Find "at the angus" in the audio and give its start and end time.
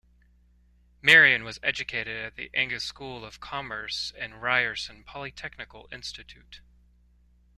2.25-2.83